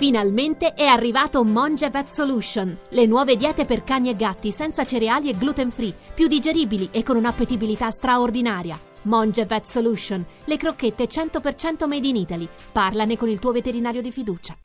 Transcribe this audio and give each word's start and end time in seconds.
Finalmente 0.00 0.72
è 0.72 0.86
arrivato 0.86 1.44
Monge 1.44 1.90
Vet 1.90 2.08
Solution, 2.08 2.74
le 2.88 3.04
nuove 3.04 3.36
diete 3.36 3.66
per 3.66 3.84
cani 3.84 4.08
e 4.08 4.16
gatti 4.16 4.50
senza 4.50 4.86
cereali 4.86 5.28
e 5.28 5.36
gluten 5.36 5.70
free, 5.70 5.94
più 6.14 6.26
digeribili 6.26 6.88
e 6.90 7.02
con 7.02 7.16
un'appetibilità 7.16 7.90
straordinaria. 7.90 8.78
Monge 9.02 9.44
Vet 9.44 9.66
Solution, 9.66 10.24
le 10.44 10.56
crocchette 10.56 11.06
100% 11.06 11.86
made 11.86 12.08
in 12.08 12.16
Italy. 12.16 12.48
Parlane 12.72 13.18
con 13.18 13.28
il 13.28 13.38
tuo 13.38 13.52
veterinario 13.52 14.00
di 14.00 14.10
fiducia. 14.10 14.56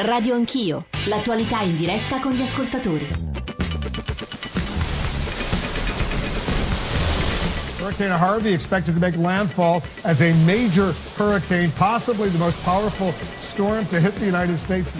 Radio 0.00 0.34
Anch'io, 0.34 0.86
l'attualità 1.04 1.60
in 1.60 1.76
diretta 1.76 2.20
con 2.20 2.32
gli 2.32 2.40
ascoltatori. 2.40 3.27
Hurricane 7.88 8.10
Harvey 8.10 8.52
expected 8.52 8.92
to 8.92 9.00
make 9.00 9.16
landfall 9.16 9.82
as 10.04 10.20
a 10.20 10.34
major 10.44 10.92
hurricane, 11.16 11.70
possibly 11.70 12.28
the 12.28 12.36
most 12.36 12.62
powerful 12.62 13.12
storm 13.40 13.86
to 13.86 13.98
hit 13.98 14.14
the 14.16 14.26
United 14.26 14.58
States. 14.58 14.94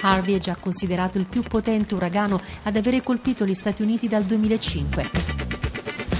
Harvey 0.00 0.36
è 0.36 0.38
già 0.38 0.56
considerato 0.58 1.18
il 1.18 1.26
più 1.26 1.42
potente 1.42 1.94
uragano 1.94 2.40
ad 2.62 2.76
avere 2.76 3.02
colpito 3.02 3.44
gli 3.44 3.52
Stati 3.52 3.82
Uniti 3.82 4.08
dal 4.08 4.22
2005. 4.22 5.10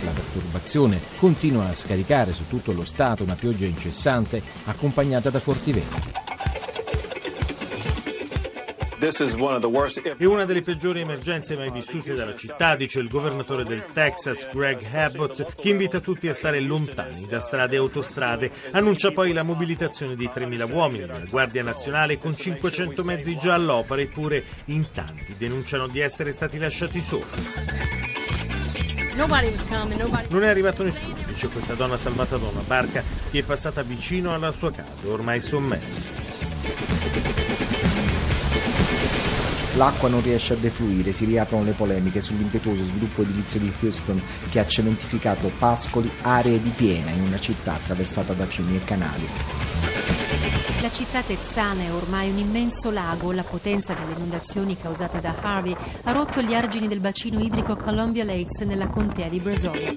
La 0.04 0.10
perturbazione 0.10 1.00
continua 1.18 1.68
a 1.68 1.74
scaricare 1.74 2.34
su 2.34 2.46
tutto 2.46 2.72
lo 2.72 2.84
Stato 2.84 3.22
una 3.22 3.34
pioggia 3.34 3.64
incessante 3.64 4.42
accompagnata 4.66 5.30
da 5.30 5.40
forti 5.40 5.72
venti. 5.72 6.25
È 8.98 10.24
una 10.24 10.46
delle 10.46 10.62
peggiori 10.62 11.00
emergenze 11.00 11.54
mai 11.54 11.70
vissute 11.70 12.14
dalla 12.14 12.34
città, 12.34 12.74
dice 12.76 12.98
il 12.98 13.08
governatore 13.08 13.64
del 13.64 13.84
Texas, 13.92 14.48
Greg 14.50 14.82
Abbott, 14.90 15.54
che 15.54 15.68
invita 15.68 16.00
tutti 16.00 16.28
a 16.28 16.32
stare 16.32 16.60
lontani 16.60 17.26
da 17.28 17.40
strade 17.40 17.74
e 17.74 17.78
autostrade. 17.78 18.50
Annuncia 18.70 19.12
poi 19.12 19.34
la 19.34 19.42
mobilitazione 19.42 20.16
di 20.16 20.30
3.000 20.32 20.72
uomini 20.72 21.04
della 21.04 21.26
Guardia 21.28 21.62
Nazionale 21.62 22.16
con 22.16 22.34
500 22.34 23.04
mezzi 23.04 23.36
già 23.36 23.52
all'opera, 23.52 24.00
eppure 24.00 24.42
in 24.66 24.86
tanti 24.94 25.34
denunciano 25.36 25.88
di 25.88 26.00
essere 26.00 26.32
stati 26.32 26.56
lasciati 26.56 27.02
soli. 27.02 27.24
Non 30.28 30.42
è 30.42 30.48
arrivato 30.48 30.82
nessuno, 30.82 31.16
dice 31.26 31.48
questa 31.48 31.74
donna 31.74 31.98
salvata 31.98 32.38
da 32.38 32.46
una 32.46 32.62
barca 32.66 33.02
che 33.30 33.40
è 33.40 33.42
passata 33.42 33.82
vicino 33.82 34.32
alla 34.32 34.52
sua 34.52 34.72
casa, 34.72 35.08
ormai 35.08 35.40
sommersa. 35.40 37.64
L'acqua 39.76 40.08
non 40.08 40.22
riesce 40.22 40.54
a 40.54 40.56
defluire, 40.56 41.12
si 41.12 41.26
riaprono 41.26 41.64
le 41.64 41.72
polemiche 41.72 42.22
sull'impetuoso 42.22 42.82
sviluppo 42.82 43.20
edilizio 43.20 43.60
di 43.60 43.70
Houston 43.80 44.20
che 44.50 44.58
ha 44.58 44.66
cementificato 44.66 45.52
pascoli, 45.58 46.10
aree 46.22 46.62
di 46.62 46.70
piena 46.70 47.10
in 47.10 47.20
una 47.20 47.38
città 47.38 47.74
attraversata 47.74 48.32
da 48.32 48.46
fiumi 48.46 48.76
e 48.76 48.84
canali. 48.84 49.28
La 50.80 50.90
città 50.90 51.20
texana 51.20 51.82
è 51.82 51.92
ormai 51.92 52.30
un 52.30 52.38
immenso 52.38 52.90
lago. 52.90 53.32
La 53.32 53.42
potenza 53.42 53.92
delle 53.92 54.14
inondazioni 54.14 54.78
causate 54.78 55.20
da 55.20 55.34
Harvey 55.42 55.76
ha 56.04 56.12
rotto 56.12 56.40
gli 56.40 56.54
argini 56.54 56.88
del 56.88 57.00
bacino 57.00 57.38
idrico 57.40 57.76
Columbia 57.76 58.24
Lakes 58.24 58.60
nella 58.60 58.88
contea 58.88 59.28
di 59.28 59.40
Brazoria. 59.40 59.94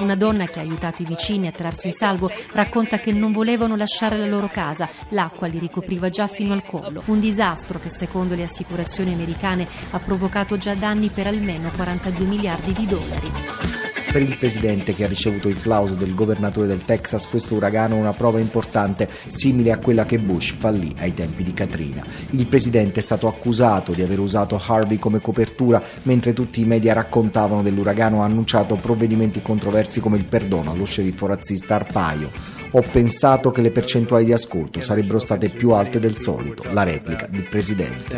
Una 0.00 0.14
donna 0.14 0.46
che 0.46 0.58
ha 0.58 0.62
aiutato 0.62 1.02
i 1.02 1.06
vicini 1.06 1.46
a 1.46 1.52
trarsi 1.52 1.88
in 1.88 1.94
salvo 1.94 2.30
racconta 2.52 2.98
che 2.98 3.12
non 3.12 3.32
volevano 3.32 3.76
lasciare 3.76 4.16
la 4.16 4.26
loro 4.26 4.48
casa, 4.48 4.88
l'acqua 5.10 5.46
li 5.46 5.58
ricopriva 5.58 6.08
già 6.08 6.28
fino 6.28 6.52
al 6.52 6.64
collo. 6.64 7.02
Un 7.06 7.20
disastro 7.20 7.78
che 7.78 7.90
secondo 7.90 8.34
le 8.34 8.44
assicurazioni 8.44 9.12
americane 9.12 9.66
ha 9.90 9.98
provocato 9.98 10.58
già 10.58 10.74
danni 10.74 11.08
per 11.08 11.26
almeno 11.26 11.70
42 11.70 12.24
miliardi 12.26 12.72
di 12.72 12.86
dollari. 12.86 13.87
Per 14.10 14.22
il 14.22 14.36
presidente 14.38 14.94
che 14.94 15.04
ha 15.04 15.08
ricevuto 15.08 15.48
il 15.48 15.58
plauso 15.60 15.92
del 15.92 16.14
governatore 16.14 16.66
del 16.66 16.84
Texas, 16.84 17.28
questo 17.28 17.54
uragano 17.54 17.94
è 17.94 18.00
una 18.00 18.14
prova 18.14 18.40
importante, 18.40 19.08
simile 19.26 19.70
a 19.70 19.78
quella 19.78 20.06
che 20.06 20.18
Bush 20.18 20.54
fallì 20.58 20.94
ai 20.98 21.12
tempi 21.12 21.42
di 21.44 21.52
Katrina. 21.52 22.02
Il 22.30 22.46
presidente 22.46 23.00
è 23.00 23.02
stato 23.02 23.28
accusato 23.28 23.92
di 23.92 24.02
aver 24.02 24.18
usato 24.18 24.60
Harvey 24.64 24.98
come 24.98 25.20
copertura, 25.20 25.82
mentre 26.04 26.32
tutti 26.32 26.62
i 26.62 26.64
media 26.64 26.94
raccontavano 26.94 27.62
dell'uragano 27.62 28.22
ha 28.22 28.24
annunciato 28.24 28.76
provvedimenti 28.76 29.42
controversi 29.42 30.00
come 30.00 30.16
il 30.16 30.24
perdono 30.24 30.70
allo 30.70 30.86
sceriffo 30.86 31.26
razzista 31.26 31.74
Arpaio. 31.74 32.30
Ho 32.72 32.82
pensato 32.82 33.52
che 33.52 33.60
le 33.60 33.70
percentuali 33.70 34.24
di 34.24 34.32
ascolto 34.32 34.80
sarebbero 34.80 35.18
state 35.18 35.50
più 35.50 35.70
alte 35.70 36.00
del 36.00 36.16
solito, 36.16 36.64
la 36.72 36.82
replica 36.82 37.26
del 37.30 37.44
presidente. 37.44 38.14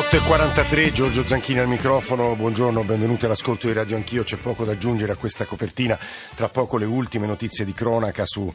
8.43, 0.00 0.92
Giorgio 0.92 1.22
Zanchini 1.22 1.58
al 1.58 1.68
microfono, 1.68 2.34
buongiorno, 2.34 2.84
benvenuti 2.84 3.26
all'ascolto 3.26 3.66
di 3.66 3.74
Radio 3.74 3.96
Anch'io, 3.96 4.22
c'è 4.22 4.38
poco 4.38 4.64
da 4.64 4.72
aggiungere 4.72 5.12
a 5.12 5.16
questa 5.16 5.44
copertina, 5.44 5.98
tra 6.34 6.48
poco 6.48 6.78
le 6.78 6.86
ultime 6.86 7.26
notizie 7.26 7.66
di 7.66 7.74
cronaca 7.74 8.22
su 8.24 8.50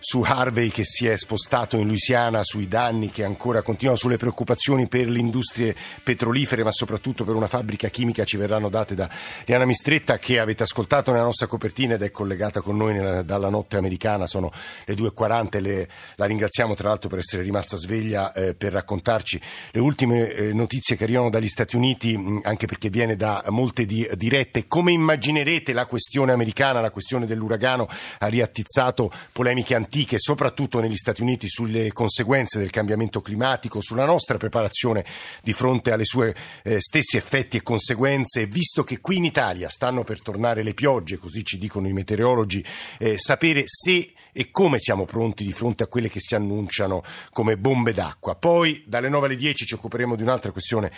su 0.00 0.22
Harvey 0.22 0.68
che 0.70 0.84
si 0.84 1.06
è 1.06 1.16
spostato 1.16 1.76
in 1.76 1.86
Louisiana, 1.86 2.44
sui 2.44 2.68
danni 2.68 3.10
che 3.10 3.24
ancora 3.24 3.62
continuano, 3.62 3.98
sulle 3.98 4.16
preoccupazioni 4.16 4.86
per 4.86 5.08
le 5.08 5.18
industrie 5.18 5.74
petrolifere, 6.02 6.62
ma 6.62 6.72
soprattutto 6.72 7.24
per 7.24 7.34
una 7.34 7.46
fabbrica 7.46 7.88
chimica 7.88 8.24
ci 8.24 8.36
verranno 8.36 8.68
date 8.68 8.94
da 8.94 9.08
Diana 9.44 9.64
Mistretta 9.64 10.18
che 10.18 10.38
avete 10.38 10.62
ascoltato 10.62 11.10
nella 11.10 11.24
nostra 11.24 11.46
copertina 11.46 11.94
ed 11.94 12.02
è 12.02 12.10
collegata 12.10 12.60
con 12.60 12.76
noi 12.76 12.94
nella, 12.94 13.22
dalla 13.22 13.48
notte 13.48 13.76
americana, 13.76 14.26
sono 14.26 14.52
le 14.84 14.94
2.40, 14.94 15.60
le, 15.60 15.88
la 16.16 16.26
ringraziamo 16.26 16.74
tra 16.74 16.88
l'altro 16.88 17.08
per 17.08 17.18
essere 17.18 17.42
rimasta 17.42 17.76
sveglia 17.76 18.32
eh, 18.32 18.54
per 18.54 18.72
raccontarci 18.72 19.40
le 19.72 19.80
ultime 19.80 20.30
eh, 20.30 20.52
notizie 20.52 20.96
che 20.96 21.04
arrivano 21.04 21.30
dagli 21.30 21.48
Stati 21.48 21.76
Uniti, 21.76 22.16
mh, 22.16 22.40
anche 22.44 22.66
perché 22.66 22.88
viene 22.88 23.16
da 23.16 23.42
molte 23.48 23.84
di, 23.84 24.08
dirette. 24.14 24.66
Come 24.66 24.92
immaginerete 24.92 25.72
la 25.72 25.86
questione 25.86 26.32
americana, 26.32 26.80
la 26.80 26.90
questione 26.90 27.26
dell'uragano 27.26 27.88
ha 28.18 28.26
riattizzato 28.26 29.10
polemiche 29.32 29.74
antiche 29.74 29.87
antiche, 29.88 30.18
soprattutto 30.18 30.80
negli 30.80 30.96
Stati 30.96 31.22
Uniti, 31.22 31.48
sulle 31.48 31.92
conseguenze 31.92 32.58
del 32.58 32.68
cambiamento 32.68 33.22
climatico, 33.22 33.80
sulla 33.80 34.04
nostra 34.04 34.36
preparazione 34.36 35.02
di 35.42 35.54
fronte 35.54 35.90
alle 35.90 36.04
sue 36.04 36.34
eh, 36.62 36.78
stessi 36.78 37.16
effetti 37.16 37.56
e 37.56 37.62
conseguenze, 37.62 38.46
visto 38.46 38.84
che 38.84 39.00
qui 39.00 39.16
in 39.16 39.24
Italia 39.24 39.70
stanno 39.70 40.04
per 40.04 40.20
tornare 40.20 40.62
le 40.62 40.74
piogge, 40.74 41.16
così 41.16 41.42
ci 41.42 41.56
dicono 41.56 41.88
i 41.88 41.94
meteorologi, 41.94 42.62
eh, 42.98 43.16
sapere 43.16 43.62
se 43.64 44.12
e 44.30 44.50
come 44.50 44.78
siamo 44.78 45.06
pronti 45.06 45.42
di 45.42 45.52
fronte 45.52 45.84
a 45.84 45.86
quelle 45.86 46.10
che 46.10 46.20
si 46.20 46.34
annunciano 46.34 47.02
come 47.30 47.56
bombe 47.56 47.92
d'acqua. 47.92 48.34
Poi 48.36 48.84
dalle 48.86 49.08
9 49.08 49.26
alle 49.26 49.36
10 49.36 49.64
ci 49.64 49.74
occuperemo 49.74 50.14
di 50.14 50.22
un'altra 50.22 50.52
questione 50.52 50.92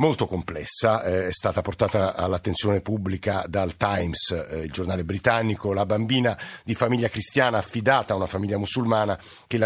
molto 0.00 0.26
complessa, 0.26 1.04
eh, 1.04 1.26
è 1.28 1.32
stata 1.32 1.60
portata 1.60 2.14
all'attenzione 2.14 2.80
pubblica 2.80 3.44
dal 3.46 3.76
Times, 3.76 4.30
eh, 4.30 4.60
il 4.60 4.72
giornale 4.72 5.04
britannico, 5.04 5.74
la 5.74 5.84
bambina 5.84 6.36
di 6.64 6.74
famiglia 6.74 7.08
cristiana 7.08 7.58
affidata 7.58 8.14
a 8.14 8.16
una 8.16 8.26
famiglia 8.26 8.56
musulmana 8.56 9.18
che, 9.46 9.58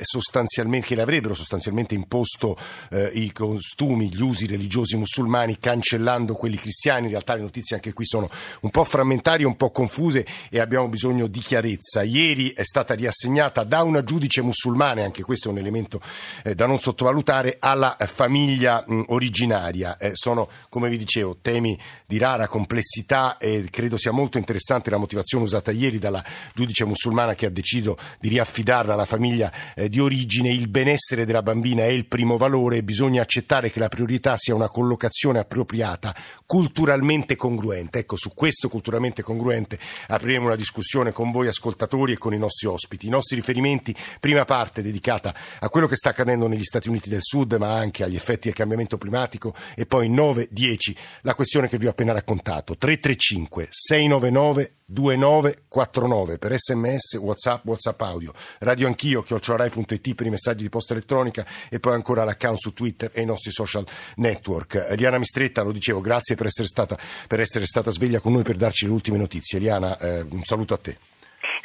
sostanzialmente, 0.00 0.86
che 0.86 0.94
le 0.94 1.02
avrebbero 1.02 1.34
sostanzialmente 1.34 1.94
imposto 1.94 2.56
eh, 2.90 3.10
i 3.12 3.30
costumi, 3.30 4.08
gli 4.08 4.22
usi 4.22 4.46
religiosi 4.46 4.96
musulmani, 4.96 5.58
cancellando 5.58 6.34
quelli 6.34 6.56
cristiani. 6.56 7.04
In 7.04 7.10
realtà 7.10 7.34
le 7.34 7.42
notizie 7.42 7.76
anche 7.76 7.92
qui 7.92 8.06
sono 8.06 8.28
un 8.62 8.70
po' 8.70 8.84
frammentarie, 8.84 9.44
un 9.44 9.56
po' 9.56 9.70
confuse 9.70 10.26
e 10.48 10.60
abbiamo 10.60 10.88
bisogno 10.88 11.26
di 11.26 11.40
chiarezza. 11.40 12.02
Ieri 12.02 12.52
è 12.52 12.64
stata 12.64 12.94
riassegnata 12.94 13.64
da 13.64 13.82
una 13.82 14.02
giudice 14.02 14.40
musulmana, 14.40 15.04
anche 15.04 15.22
questo 15.22 15.48
è 15.48 15.52
un 15.52 15.58
elemento 15.58 16.00
eh, 16.42 16.54
da 16.54 16.64
non 16.64 16.78
sottovalutare, 16.78 17.58
alla 17.60 17.96
famiglia 18.06 18.82
mh, 18.86 19.04
originaria 19.08 19.72
sanitaria. 19.74 19.96
Eh, 19.96 20.10
sono, 20.14 20.48
come 20.68 20.88
vi 20.88 20.96
dicevo, 20.96 21.38
temi 21.40 21.78
di 22.06 22.18
rara 22.18 22.46
complessità 22.48 23.36
e 23.38 23.66
credo 23.70 23.96
sia 23.96 24.12
molto 24.12 24.38
interessante 24.38 24.90
la 24.90 24.96
motivazione 24.96 25.44
usata 25.44 25.70
ieri 25.70 25.98
dalla 25.98 26.24
giudice 26.54 26.84
musulmana 26.84 27.34
che 27.34 27.46
ha 27.46 27.50
deciso 27.50 27.96
di 28.20 28.28
riaffidarla 28.28 28.94
alla 28.94 29.04
famiglia 29.04 29.52
eh, 29.74 29.88
di 29.88 30.00
origine. 30.00 30.50
Il 30.50 30.68
benessere 30.68 31.24
della 31.24 31.42
bambina 31.42 31.82
è 31.82 31.88
il 31.88 32.06
primo 32.06 32.36
valore 32.36 32.78
e 32.78 32.82
bisogna 32.82 33.22
accettare 33.22 33.70
che 33.70 33.80
la 33.80 33.88
priorità 33.88 34.34
sia 34.36 34.54
una 34.54 34.68
collocazione 34.68 35.40
appropriata, 35.40 36.14
culturalmente 36.46 37.36
congruente. 37.36 38.00
Ecco, 38.00 38.16
su 38.16 38.32
questo 38.34 38.68
culturalmente 38.68 39.22
congruente 39.22 39.78
apriremo 40.08 40.46
una 40.46 40.56
discussione 40.56 41.12
con 41.12 41.30
voi 41.30 41.48
ascoltatori 41.48 42.12
e 42.12 42.18
con 42.18 42.32
i 42.32 42.38
nostri 42.38 42.68
ospiti. 42.68 43.06
I 43.06 43.10
nostri 43.10 43.36
riferimenti, 43.36 43.94
prima 44.20 44.44
parte 44.44 44.82
dedicata 44.82 45.34
a 45.58 45.68
quello 45.68 45.86
che 45.86 45.96
sta 45.96 46.10
accadendo 46.10 46.46
negli 46.46 46.62
Stati 46.62 46.88
Uniti 46.88 47.08
del 47.08 47.22
Sud, 47.22 47.54
ma 47.54 47.74
anche 47.74 48.04
agli 48.04 48.14
effetti 48.14 48.46
del 48.46 48.54
cambiamento 48.54 48.98
climatico 48.98 49.53
e 49.74 49.86
poi 49.86 50.08
910 50.08 50.96
la 51.22 51.34
questione 51.34 51.68
che 51.68 51.78
vi 51.78 51.86
ho 51.86 51.90
appena 51.90 52.12
raccontato. 52.12 52.76
335 52.76 53.68
699 53.70 54.72
2949 54.86 56.38
per 56.38 56.54
sms, 56.56 57.14
whatsapp, 57.14 57.64
whatsapp 57.64 58.00
audio. 58.02 58.32
Radio 58.60 58.86
anch'io, 58.86 59.22
chiocciorai.it 59.22 60.14
per 60.14 60.26
i 60.26 60.30
messaggi 60.30 60.62
di 60.62 60.68
posta 60.68 60.92
elettronica 60.92 61.46
e 61.70 61.80
poi 61.80 61.94
ancora 61.94 62.24
l'account 62.24 62.58
su 62.58 62.72
Twitter 62.72 63.10
e 63.14 63.22
i 63.22 63.24
nostri 63.24 63.50
social 63.50 63.86
network. 64.16 64.86
Eliana 64.88 65.18
Mistretta, 65.18 65.62
lo 65.62 65.72
dicevo, 65.72 66.00
grazie 66.00 66.34
per 66.34 66.46
essere 66.46 66.68
stata, 66.68 66.98
per 67.26 67.40
essere 67.40 67.66
stata 67.66 67.90
sveglia 67.90 68.20
con 68.20 68.32
noi 68.32 68.42
per 68.42 68.56
darci 68.56 68.86
le 68.86 68.92
ultime 68.92 69.18
notizie. 69.18 69.58
Eliana, 69.58 69.98
eh, 69.98 70.20
un 70.28 70.42
saluto 70.42 70.74
a 70.74 70.78
te 70.78 70.96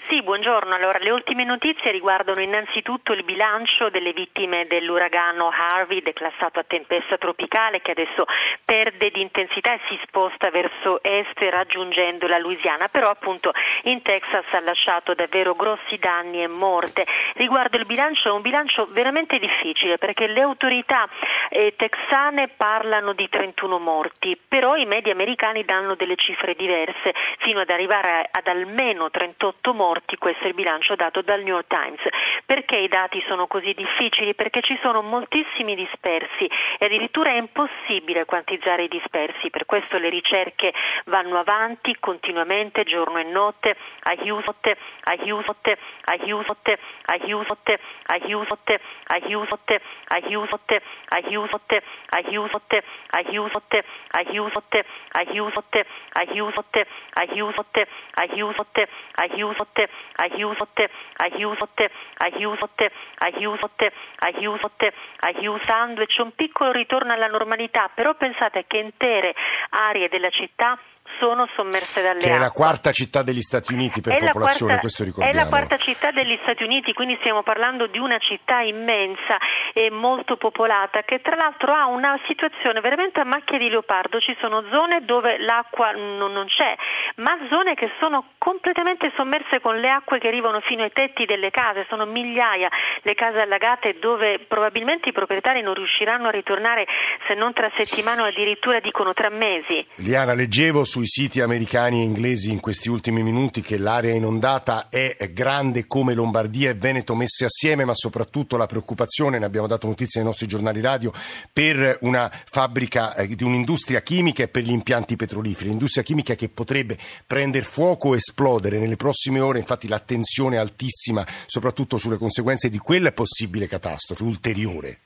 Sì, 0.10 0.24
buongiorno. 0.24 0.74
Allora, 0.74 0.98
le 0.98 1.12
ultime 1.12 1.44
notizie 1.44 1.92
riguardano 1.92 2.42
innanzitutto 2.42 3.14
il 3.14 3.24
bilancio 3.24 3.92
delle 3.92 4.12
vittime 4.12 4.66
dell'uragano 4.66 5.52
Harvey, 5.56 6.02
declassato 6.02 6.58
a 6.58 6.64
tempesta 6.66 7.20
tropicale, 7.20 7.84
che 7.84 7.92
adesso 7.92 8.26
perde 8.66 9.12
di 9.12 9.22
intensità 9.22 9.74
e 9.74 9.80
si 9.88 10.00
sposta 10.08 10.50
verso 10.50 11.04
est 11.04 11.38
raggiungendo 11.52 12.26
la 12.26 12.40
Louisiana, 12.40 12.88
però 12.88 13.12
appunto 13.12 13.52
in 13.84 14.02
Texas 14.02 14.52
ha 14.56 14.62
lasciato 14.62 15.14
davvero 15.14 15.54
grossi 15.54 15.98
danni 16.00 16.42
e 16.42 16.48
morte. 16.48 17.06
Riguardo 17.36 17.78
il 17.78 17.86
bilancio, 17.86 18.30
è 18.30 18.32
un 18.32 18.42
bilancio 18.42 18.88
veramente 18.90 19.38
difficile 19.38 20.00
perché 20.00 20.26
le 20.26 20.42
autorità 20.42 21.08
eh, 21.50 21.76
texane 21.78 22.48
parlano 22.48 23.14
di 23.14 23.30
31 23.30 23.78
morti, 23.78 24.36
però 24.48 24.76
i 24.76 24.86
media 24.86 25.14
americani 25.14 25.64
danno 25.66 25.94
delle 25.94 26.16
cifre 26.16 26.56
diverse, 26.56 27.14
fino 27.42 27.60
ad 27.60 27.70
arrivare 27.70 28.28
ad 28.32 28.48
almeno 28.48 29.12
38 29.12 29.72
morti 29.72 29.98
morti, 30.00 30.18
questo 30.18 30.46
è 30.46 30.48
il 30.48 30.54
bilancio 30.54 30.96
dato 30.96 31.22
dal 31.22 31.42
New 31.42 31.54
York 31.56 31.68
Times. 31.68 32.00
Perché 32.46 32.78
i 32.78 32.88
dati 32.88 33.22
sono 33.28 33.48
così 33.48 33.74
difficili? 33.74 34.34
Perché 34.34 34.62
ci 34.62 34.78
sono 34.82 35.02
moltissimi 35.02 35.76
dispersi 35.76 36.50
e 36.78 36.86
addirittura 36.86 37.32
è 37.32 37.38
impossibile 37.38 38.26
quantizzare 38.26 38.84
i 38.84 38.88
dispersi, 38.88 39.50
per 39.50 39.66
questo 39.66 39.98
le 39.98 40.10
ricerche 40.10 40.74
vanno 41.06 41.38
avanti 41.38 41.96
continuamente, 42.00 42.84
giorno 42.84 43.20
e 43.20 43.24
notte, 43.24 43.76
a 44.04 44.16
Houston, 44.18 44.74
a 45.04 45.16
Houston, 45.20 45.76
a 46.06 46.18
Houston, 46.22 46.78
a 47.06 47.18
Houston, 47.22 47.78
a 48.08 48.20
Houston, 48.26 48.80
a 49.08 49.20
Houston, 49.28 49.80
a 50.18 50.30
Houston, 50.30 50.82
a 51.10 51.20
Houston, 51.28 51.82
a 52.00 52.22
Houston, 52.30 52.82
a 53.10 53.26
Houston, 53.32 53.82
a 54.02 54.24
Houston, 54.32 54.84
a 55.12 55.32
Houston, 55.34 55.84
a 55.94 56.24
Houston, 56.32 56.86
a 57.16 57.26
Houston, 57.36 57.86
a 58.16 58.28
Houston, 58.34 58.88
a 59.16 59.28
Houston, 59.36 59.89
aiutate, 60.18 60.90
aiutate, 61.18 61.92
aiutate, 62.18 62.92
aiutate, 63.18 63.92
aiutate, 64.20 64.94
aiutando 65.20 66.02
e 66.02 66.06
c'è 66.06 66.22
un 66.22 66.34
piccolo 66.34 66.72
ritorno 66.72 67.14
alla 67.14 67.28
normalità, 67.28 67.90
però 67.94 68.16
pensate 68.16 68.66
che 68.68 68.78
intere 68.78 69.34
aree 69.70 70.10
della 70.10 70.30
città 70.30 70.78
sono 71.20 71.48
sommerse 71.56 72.02
dalle 72.02 72.20
che 72.20 72.26
acque. 72.26 72.36
è 72.36 72.40
la 72.40 72.52
quarta 72.52 72.92
città 72.92 73.22
degli 73.22 73.42
Stati 73.42 73.74
Uniti 73.74 74.02
per 74.02 74.14
è 74.14 74.20
popolazione, 74.20 74.74
quarta, 74.74 74.80
questo 74.82 75.04
ricordiamo. 75.04 75.38
È 75.38 75.44
la 75.44 75.50
quarta 75.50 75.78
città 75.78 76.12
degli 76.12 76.38
Stati 76.42 76.64
Uniti, 76.64 76.94
quindi 76.94 77.18
stiamo 77.20 77.44
parlando 77.44 77.88
di 77.88 78.00
una 78.00 78.18
città 78.20 78.62
immensa 78.62 79.38
e 79.74 79.90
molto 79.90 80.38
popolata 80.38 81.04
che 81.04 81.22
tra 81.22 81.36
l'altro 81.36 81.74
ha 81.74 81.86
una 81.88 82.20
situazione 82.28 82.82
veramente 82.82 83.20
a 83.20 83.26
macchia 83.26 83.58
di 83.58 83.70
leopardo, 83.70 84.20
ci 84.20 84.36
sono 84.40 84.64
zone 84.72 85.06
dove 85.06 85.38
l'acqua 85.38 85.92
non, 85.92 86.32
non 86.32 86.48
c'è, 86.48 86.76
ma 87.18 87.38
zone 87.50 87.76
che 87.76 87.92
sono 88.00 88.34
completamente 88.38 89.12
sommerse 89.16 89.60
con 89.60 89.80
le 89.80 89.90
acque 89.90 90.20
che 90.20 90.28
arrivano 90.28 90.62
fino 90.62 90.84
ai 90.84 90.92
tetti 90.92 91.26
delle 91.26 91.52
case, 91.52 91.86
sono 91.90 92.06
migliaia 92.06 92.70
le 93.02 93.14
case 93.14 93.40
allagate 93.40 93.98
dove 94.00 94.40
probabilmente 94.48 95.10
i 95.10 95.12
proprietari 95.12 95.62
non 95.62 95.74
riusciranno 95.74 96.28
a 96.28 96.32
ritornare 96.32 96.86
se 97.28 97.34
non 97.36 97.54
tra 97.54 97.70
settimane 97.78 98.22
o 98.22 98.26
addirittura 98.26 98.80
dicono 98.80 99.14
tra 99.14 99.30
mesi. 99.30 99.86
Liana, 99.96 100.34
leggevo 100.34 100.84
sui 100.84 101.08
siti 101.10 101.42
americani 101.42 102.00
e 102.00 102.04
inglesi 102.04 102.52
in 102.52 102.60
questi 102.60 102.88
ultimi 102.88 103.24
minuti 103.24 103.62
che 103.62 103.80
l'area 103.80 104.14
inondata 104.14 104.90
è 104.90 105.18
grande 105.34 105.88
come 105.88 106.14
Lombardia 106.14 106.70
e 106.70 106.76
Veneto 106.76 107.16
messe 107.16 107.46
assieme, 107.46 107.84
ma 107.84 107.96
soprattutto 107.96 108.58
la 108.58 108.68
preoccupazione, 108.68 109.40
ne 109.40 109.46
abbiamo 109.46 109.66
dato 109.66 109.88
notizia 109.88 110.22
ai 110.22 110.28
nostri 110.28 110.46
giornali 110.46 110.82
radio, 110.82 111.12
per 111.52 111.98
una 112.02 112.32
fabbrica 112.32 113.16
eh, 113.16 113.36
di 113.36 113.44
un'industria 113.44 114.02
chimica 114.02 114.44
e 114.44 114.48
per 114.50 114.64
gli 114.64 114.72
impianti 114.72 115.16
petroliferi. 115.16 115.70
L'industria 115.70 116.04
chimica 116.04 116.36
che 116.36 116.48
potrebbe 116.48 116.98
prendere 117.26 117.66
fuoco 117.66 118.14
e 118.14 118.18
esplodere 118.18 118.78
nelle 118.78 118.96
prossime 118.96 119.40
ore, 119.40 119.58
infatti 119.58 119.88
l'attenzione 119.88 120.58
è 120.58 120.60
altissima 120.60 121.26
soprattutto 121.48 121.98
sulle 121.98 122.18
conseguenze 122.18 122.70
di 122.70 122.78
quella 122.78 123.12
possibile 123.12 123.68
catastrofe 123.68 124.24
ulteriore. 124.24 125.00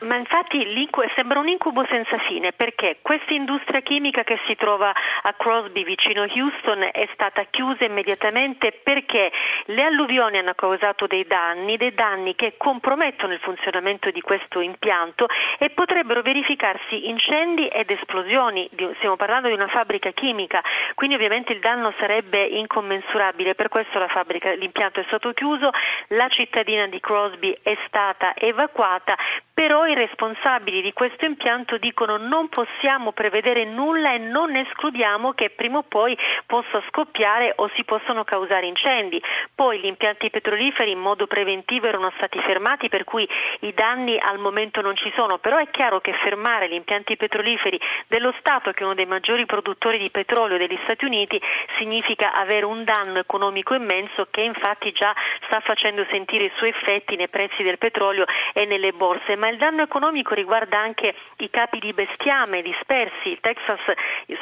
Ma 0.00 0.16
infatti 0.16 0.66
sembra 1.14 1.40
un 1.40 1.48
incubo 1.48 1.84
senza 1.88 2.18
fine 2.18 2.52
perché 2.52 2.98
questa 3.02 3.32
industria 3.32 3.80
chimica 3.80 4.22
che 4.22 4.38
si 4.46 4.54
trova 4.54 4.92
a 5.22 5.32
Crosby 5.32 5.84
vicino 5.84 6.22
Houston 6.22 6.88
è 6.92 7.08
stata 7.12 7.44
chiusa 7.50 7.84
immediatamente 7.84 8.72
perché 8.82 9.30
le 9.66 9.82
alluvioni 9.82 10.38
hanno 10.38 10.54
causato 10.54 11.06
dei 11.06 11.26
danni, 11.26 11.76
dei 11.76 11.94
danni 11.94 12.34
che 12.34 12.54
compromettono 12.56 13.32
il 13.32 13.40
funzionamento 13.40 14.10
di 14.10 14.20
questo 14.20 14.60
impianto 14.60 15.26
e 15.58 15.70
potrebbero 15.70 16.22
verificarsi 16.22 17.08
incendi 17.08 17.66
ed 17.66 17.90
esplosioni. 17.90 18.68
Stiamo 18.98 19.16
parlando 19.16 19.48
di 19.48 19.54
una 19.54 19.66
fabbrica 19.66 20.10
chimica, 20.12 20.62
quindi 20.94 21.16
ovviamente 21.16 21.52
il 21.52 21.60
danno 21.60 21.92
sarebbe 21.98 22.44
incommensurabile, 22.44 23.54
per 23.54 23.68
questo 23.68 23.98
fabbrica, 24.06 24.52
l'impianto 24.52 25.00
è 25.00 25.04
stato 25.06 25.32
chiuso, 25.32 25.70
la 26.08 26.28
cittadina 26.28 26.86
di 26.86 27.00
Crosby 27.00 27.56
è 27.62 27.76
stata 27.86 28.34
evacuata, 28.36 29.16
però 29.52 29.86
i 29.88 29.94
responsabili 29.94 30.82
di 30.82 30.92
questo 30.92 31.24
impianto 31.24 31.78
dicono 31.78 32.16
non 32.16 32.48
possiamo 32.48 33.12
prevedere 33.12 33.64
nulla 33.64 34.14
e 34.14 34.18
non 34.18 34.54
escludiamo 34.56 35.32
che 35.32 35.50
prima 35.50 35.78
o 35.78 35.82
poi 35.82 36.16
possa 36.46 36.82
scoppiare 36.88 37.52
o 37.56 37.70
si 37.74 37.84
possano 37.84 38.24
causare 38.24 38.66
incendi. 38.66 39.20
Poi 39.54 39.80
gli 39.80 39.86
impianti 39.86 40.30
petroliferi 40.30 40.90
in 40.90 40.98
modo 40.98 41.26
preventivo 41.26 41.86
erano 41.86 42.12
stati 42.16 42.38
fermati 42.40 42.88
per 42.88 43.04
cui 43.04 43.28
i 43.60 43.72
danni 43.74 44.18
al 44.18 44.38
momento 44.38 44.80
non 44.80 44.96
ci 44.96 45.12
sono, 45.14 45.38
però 45.38 45.58
è 45.58 45.68
chiaro 45.70 46.00
che 46.00 46.12
fermare 46.12 46.68
gli 46.68 46.74
impianti 46.74 47.16
petroliferi 47.16 47.78
dello 48.06 48.34
Stato 48.38 48.72
che 48.72 48.82
è 48.82 48.84
uno 48.84 48.94
dei 48.94 49.06
maggiori 49.06 49.46
produttori 49.46 49.98
di 49.98 50.10
petrolio 50.10 50.58
degli 50.58 50.78
Stati 50.82 51.04
Uniti 51.04 51.40
significa 51.78 52.32
avere 52.32 52.64
un 52.64 52.84
danno 52.84 53.18
economico 53.18 53.74
immenso 53.74 54.28
che 54.30 54.42
infatti 54.42 54.92
già 54.92 55.14
sta 55.46 55.60
facendo 55.60 56.06
sentire 56.10 56.44
i 56.44 56.52
suoi 56.56 56.70
effetti 56.70 57.16
nei 57.16 57.28
prezzi 57.28 57.62
del 57.62 57.78
petrolio 57.78 58.24
e 58.52 58.64
nelle 58.64 58.92
borse, 58.92 59.36
ma 59.36 59.48
il 59.48 59.56
danno 59.56 59.77
danno 59.78 59.82
economico 59.82 60.34
riguarda 60.34 60.78
anche 60.78 61.14
i 61.38 61.50
capi 61.50 61.78
di 61.78 61.92
bestiame 61.92 62.62
dispersi. 62.62 63.30
Il 63.30 63.38
Texas, 63.40 63.78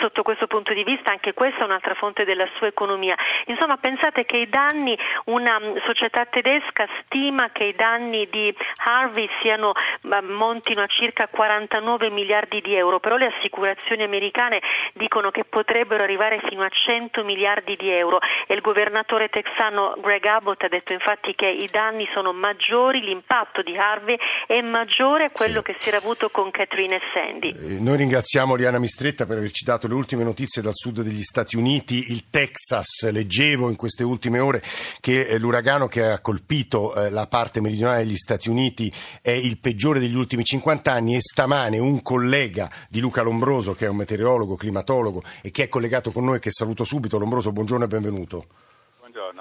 sotto 0.00 0.22
questo 0.22 0.46
punto 0.46 0.72
di 0.72 0.82
vista, 0.82 1.10
anche 1.10 1.34
questa 1.34 1.60
è 1.60 1.64
un'altra 1.64 1.94
fonte 1.94 2.24
della 2.24 2.48
sua 2.56 2.68
economia. 2.68 3.14
Insomma, 3.46 3.76
pensate 3.76 4.24
che 4.24 4.38
i 4.38 4.48
danni, 4.48 4.98
una 5.26 5.60
società 5.84 6.24
tedesca 6.24 6.86
stima 7.00 7.50
che 7.50 7.64
i 7.64 7.74
danni 7.74 8.28
di 8.30 8.54
Harvey 8.84 9.28
siano, 9.42 9.72
montino 10.22 10.82
a 10.82 10.86
circa 10.86 11.28
49 11.28 12.10
miliardi 12.10 12.62
di 12.62 12.74
euro, 12.74 12.98
però 12.98 13.16
le 13.16 13.32
assicurazioni 13.36 14.02
americane 14.02 14.60
dicono 14.94 15.30
che 15.30 15.44
potrebbero 15.44 16.02
arrivare 16.02 16.40
fino 16.48 16.62
a 16.62 16.68
100 16.68 17.24
miliardi 17.24 17.76
di 17.76 17.90
euro 17.90 18.20
e 18.46 18.54
il 18.54 18.60
governatore 18.60 19.28
texano 19.28 19.94
Greg 19.98 20.24
Abbott 20.24 20.62
ha 20.62 20.68
detto 20.68 20.92
infatti 20.92 21.34
che 21.34 21.46
i 21.46 21.68
danni 21.70 22.08
sono 22.14 22.32
maggiori, 22.32 23.02
l'impatto 23.02 23.62
di 23.62 23.76
Harvey 23.76 24.18
è 24.46 24.60
maggiore 24.62 25.25
a 25.26 25.30
quello 25.30 25.62
sì. 25.64 25.72
che 25.72 25.76
si 25.80 25.88
era 25.88 25.98
avuto 25.98 26.30
con 26.30 26.50
Catherine 26.50 26.96
e 26.96 27.00
Sandy. 27.12 27.50
Eh, 27.50 27.80
noi 27.80 27.96
ringraziamo 27.96 28.54
Liana 28.54 28.78
Mistretta 28.78 29.26
per 29.26 29.38
averci 29.38 29.64
dato 29.64 29.86
le 29.86 29.94
ultime 29.94 30.24
notizie 30.24 30.62
dal 30.62 30.74
sud 30.74 31.02
degli 31.02 31.22
Stati 31.22 31.56
Uniti. 31.56 32.12
Il 32.12 32.30
Texas, 32.30 33.08
leggevo 33.10 33.68
in 33.68 33.76
queste 33.76 34.04
ultime 34.04 34.38
ore 34.38 34.62
che 35.00 35.26
eh, 35.26 35.38
l'uragano 35.38 35.88
che 35.88 36.04
ha 36.04 36.20
colpito 36.20 36.94
eh, 36.94 37.10
la 37.10 37.26
parte 37.26 37.60
meridionale 37.60 38.04
degli 38.04 38.16
Stati 38.16 38.48
Uniti 38.48 38.92
è 39.20 39.30
il 39.30 39.58
peggiore 39.58 40.00
degli 40.00 40.16
ultimi 40.16 40.44
50 40.44 40.92
anni 40.92 41.16
e 41.16 41.20
stamane 41.20 41.78
un 41.78 42.02
collega 42.02 42.70
di 42.88 43.00
Luca 43.00 43.22
Lombroso, 43.22 43.74
che 43.74 43.86
è 43.86 43.88
un 43.88 43.96
meteorologo, 43.96 44.56
climatologo 44.56 45.22
e 45.42 45.50
che 45.50 45.64
è 45.64 45.68
collegato 45.68 46.12
con 46.12 46.24
noi, 46.24 46.38
che 46.38 46.50
saluto 46.50 46.84
subito. 46.84 47.18
Lombroso, 47.18 47.52
buongiorno 47.52 47.84
e 47.84 47.88
benvenuto 47.88 48.46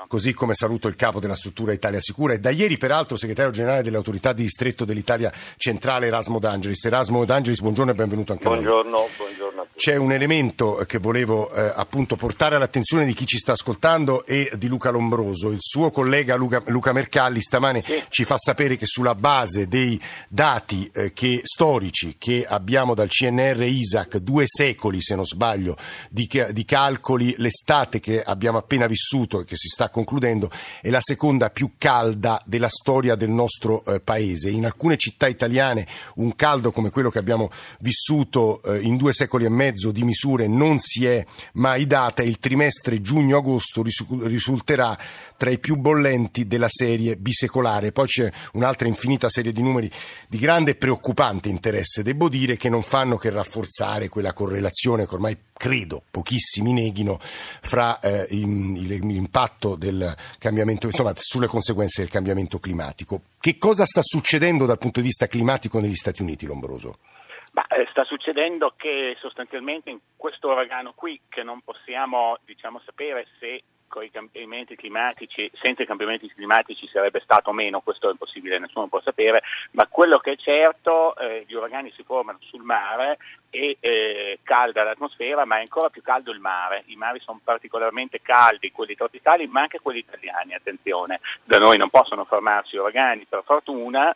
così 0.07 0.33
come 0.33 0.53
saluto 0.53 0.87
il 0.87 0.95
capo 0.95 1.19
della 1.19 1.35
struttura 1.35 1.73
Italia 1.73 1.99
Sicura 1.99 2.33
e 2.33 2.39
da 2.39 2.49
ieri 2.49 2.77
peraltro 2.77 3.17
segretario 3.17 3.51
generale 3.51 3.81
dell'autorità 3.81 4.33
di 4.33 4.43
distretto 4.43 4.85
dell'Italia 4.85 5.31
Centrale 5.57 6.07
Erasmo 6.07 6.39
D'Angelis. 6.39 6.85
Erasmo 6.85 7.25
D'Angelis, 7.25 7.61
buongiorno 7.61 7.91
e 7.91 7.95
benvenuto 7.95 8.31
anche 8.33 8.43
buongiorno, 8.47 8.97
a 8.97 8.99
lei. 8.99 9.09
Buongiorno 9.17 9.61
a 9.61 9.63
tutti. 9.63 9.77
C'è 9.77 9.95
un 9.95 10.11
elemento 10.11 10.83
che 10.87 10.97
volevo 10.97 11.51
eh, 11.51 11.71
appunto 11.73 12.15
portare 12.15 12.55
all'attenzione 12.55 13.05
di 13.05 13.13
chi 13.13 13.25
ci 13.25 13.37
sta 13.37 13.53
ascoltando 13.53 14.25
e 14.25 14.51
di 14.57 14.67
Luca 14.67 14.89
Lombroso. 14.89 15.51
Il 15.51 15.59
suo 15.59 15.89
collega 15.89 16.35
Luca, 16.35 16.61
Luca 16.67 16.93
Mercalli 16.93 17.41
stamane 17.41 17.83
sì. 17.85 18.03
ci 18.09 18.23
fa 18.23 18.37
sapere 18.37 18.77
che 18.77 18.85
sulla 18.85 19.15
base 19.15 19.67
dei 19.67 19.99
dati 20.27 20.89
eh, 20.93 21.13
che, 21.13 21.41
storici 21.43 22.15
che 22.17 22.45
abbiamo 22.47 22.93
dal 22.93 23.09
CNR 23.09 23.61
ISAC, 23.63 24.17
due 24.17 24.43
secoli 24.45 25.01
se 25.01 25.15
non 25.15 25.25
sbaglio, 25.25 25.75
di, 26.09 26.29
di 26.51 26.65
calcoli, 26.65 27.33
l'estate 27.37 27.99
che 27.99 28.21
abbiamo 28.21 28.57
appena 28.57 28.87
vissuto 28.87 29.41
e 29.41 29.45
che 29.45 29.55
si 29.55 29.67
sta 29.67 29.84
concludendo, 29.89 30.49
è 30.81 30.89
la 30.89 31.01
seconda 31.01 31.49
più 31.49 31.73
calda 31.77 32.41
della 32.45 32.69
storia 32.69 33.15
del 33.15 33.31
nostro 33.31 33.83
eh, 33.85 33.99
paese. 33.99 34.49
In 34.49 34.65
alcune 34.65 34.97
città 34.97 35.27
italiane 35.27 35.87
un 36.15 36.35
caldo 36.35 36.71
come 36.71 36.89
quello 36.89 37.09
che 37.09 37.19
abbiamo 37.19 37.49
vissuto 37.79 38.61
eh, 38.63 38.81
in 38.81 38.97
due 38.97 39.13
secoli 39.13 39.45
e 39.45 39.49
mezzo 39.49 39.91
di 39.91 40.03
misure 40.03 40.47
non 40.47 40.79
si 40.79 41.05
è 41.05 41.25
mai 41.53 41.87
data 41.87 42.23
e 42.23 42.27
il 42.27 42.39
trimestre 42.39 43.01
giugno-agosto 43.01 43.83
risulterà 44.23 44.97
tra 45.37 45.49
i 45.49 45.59
più 45.59 45.75
bollenti 45.75 46.47
della 46.47 46.69
serie 46.69 47.17
bisecolare. 47.17 47.91
Poi 47.91 48.07
c'è 48.07 48.31
un'altra 48.53 48.87
infinita 48.87 49.29
serie 49.29 49.51
di 49.51 49.61
numeri 49.61 49.89
di 50.27 50.37
grande 50.37 50.71
e 50.71 50.75
preoccupante 50.75 51.49
interesse, 51.49 52.03
devo 52.03 52.29
dire, 52.29 52.57
che 52.57 52.69
non 52.69 52.81
fanno 52.81 53.17
che 53.17 53.29
rafforzare 53.29 54.09
quella 54.09 54.33
correlazione 54.33 55.07
che 55.07 55.13
ormai 55.13 55.37
credo 55.57 56.03
pochissimi 56.11 56.73
neghino 56.73 57.17
fra 57.21 57.99
eh, 57.99 58.27
l'impatto 58.29 59.74
del 59.75 60.15
cambiamento, 60.39 60.87
insomma, 60.87 61.13
sulle 61.15 61.47
conseguenze 61.47 62.01
del 62.01 62.11
cambiamento 62.11 62.59
climatico. 62.59 63.21
Che 63.39 63.57
cosa 63.57 63.85
sta 63.85 64.01
succedendo 64.01 64.65
dal 64.65 64.77
punto 64.77 64.99
di 64.99 65.07
vista 65.07 65.27
climatico 65.27 65.79
negli 65.79 65.95
Stati 65.95 66.21
Uniti, 66.21 66.45
Lombroso? 66.45 66.97
Ma, 67.53 67.65
eh, 67.67 67.87
sta 67.89 68.03
succedendo 68.03 68.73
che 68.75 69.15
sostanzialmente 69.19 69.89
in 69.89 69.99
questo 70.17 70.47
uragano 70.47 70.93
qui, 70.93 71.21
che 71.29 71.41
non 71.41 71.61
possiamo 71.61 72.37
diciamo, 72.45 72.81
sapere 72.83 73.27
se 73.39 73.63
con 73.95 74.03
i 74.03 74.11
cambiamenti 74.11 74.75
climatici, 74.75 75.49
senza 75.53 75.83
i 75.83 75.85
cambiamenti 75.85 76.27
climatici 76.27 76.85
sarebbe 76.87 77.21
stato 77.23 77.53
meno, 77.53 77.79
questo 77.79 78.09
è 78.09 78.11
impossibile, 78.11 78.59
nessuno 78.59 78.87
può 78.87 78.99
sapere, 78.99 79.41
ma 79.71 79.87
quello 79.89 80.17
che 80.17 80.33
è 80.33 80.35
certo, 80.35 81.15
eh, 81.15 81.45
gli 81.47 81.53
uragani 81.53 81.93
si 81.95 82.03
formano 82.03 82.39
sul 82.41 82.63
mare 82.63 83.17
e 83.49 83.77
eh, 83.79 84.39
calda 84.43 84.83
l'atmosfera, 84.83 85.45
ma 85.45 85.57
è 85.57 85.61
ancora 85.61 85.89
più 85.89 86.01
caldo 86.01 86.31
il 86.31 86.41
mare. 86.41 86.83
I 86.87 86.97
mari 86.97 87.21
sono 87.21 87.39
particolarmente 87.41 88.21
caldi, 88.21 88.73
quelli 88.73 88.95
tropicali, 88.95 89.47
ma 89.47 89.61
anche 89.61 89.79
quelli 89.79 89.99
italiani, 89.99 90.53
attenzione. 90.53 91.21
Da 91.45 91.57
noi 91.57 91.77
non 91.77 91.89
possono 91.89 92.25
formarsi 92.25 92.75
uragani, 92.75 93.25
per 93.29 93.43
fortuna. 93.45 94.13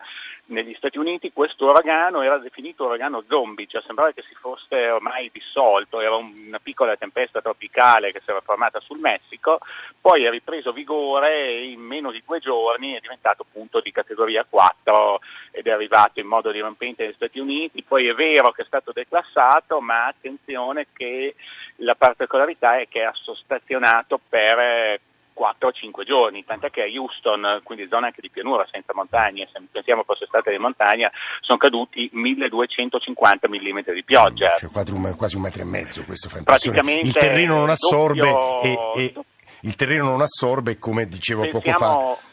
Negli 0.49 0.73
Stati 0.73 0.97
Uniti 0.97 1.31
questo 1.31 1.65
uragano 1.65 2.23
era 2.23 2.39
definito 2.39 2.85
uragano 2.85 3.23
zombie, 3.27 3.67
cioè 3.67 3.83
sembrava 3.85 4.11
che 4.13 4.23
si 4.23 4.33
fosse 4.33 4.89
ormai 4.89 5.29
dissolto, 5.31 6.01
era 6.01 6.15
una 6.15 6.57
piccola 6.57 6.97
tempesta 6.97 7.39
tropicale 7.39 8.11
che 8.11 8.19
si 8.23 8.31
era 8.31 8.41
formata 8.41 8.79
sul 8.79 8.97
Messico, 8.97 9.59
poi 10.01 10.25
ha 10.25 10.31
ripreso 10.31 10.71
vigore 10.71 11.49
e 11.49 11.69
in 11.69 11.81
meno 11.81 12.09
di 12.09 12.23
due 12.25 12.39
giorni 12.39 12.93
è 12.93 12.99
diventato 12.99 13.45
punto 13.51 13.79
di 13.79 13.91
categoria 13.91 14.43
4 14.49 15.19
ed 15.51 15.67
è 15.67 15.71
arrivato 15.71 16.19
in 16.19 16.25
modo 16.25 16.49
dirompente 16.49 17.03
negli 17.03 17.13
Stati 17.13 17.37
Uniti, 17.37 17.83
poi 17.83 18.07
è 18.07 18.15
vero 18.15 18.51
che 18.51 18.63
è 18.63 18.65
stato 18.65 18.91
declassato, 18.91 19.79
ma 19.81 20.07
attenzione 20.07 20.87
che 20.91 21.35
la 21.77 21.93
particolarità 21.93 22.79
è 22.79 22.87
che 22.87 23.03
ha 23.03 23.13
sostazionato 23.13 24.19
per 24.27 24.99
4 25.39 25.69
o 25.69 25.71
5 25.71 26.03
giorni, 26.03 26.43
tant'è 26.43 26.69
che 26.69 26.81
a 26.81 26.85
Houston, 26.85 27.61
quindi 27.63 27.87
zona 27.89 28.07
anche 28.07 28.19
di 28.19 28.29
pianura 28.29 28.67
senza 28.69 28.91
montagne, 28.93 29.47
se 29.53 29.61
pensiamo 29.71 30.03
fosse 30.03 30.25
stata 30.25 30.51
di 30.51 30.57
montagna, 30.57 31.09
sono 31.39 31.57
caduti 31.57 32.09
1250 32.11 33.47
mm 33.47 33.79
di 33.93 34.03
pioggia. 34.03 34.57
Cioè, 34.59 34.69
quasi 35.15 35.37
un 35.37 35.41
metro 35.41 35.61
e 35.61 35.65
mezzo, 35.65 36.03
questo 36.03 36.27
fa 36.27 36.39
impressione. 36.39 36.81
Il 36.95 37.13
terreno 37.13 37.55
non 37.55 37.69
assorbe 37.69 38.29
doppio... 38.29 38.93
e, 38.95 39.01
e 39.01 39.13
il 39.61 39.75
terreno 39.75 40.09
non 40.09 40.19
assorbe, 40.19 40.77
come 40.77 41.07
dicevo 41.07 41.47
Pensiamo... 41.47 41.77
poco 41.77 42.17
fa 42.17 42.27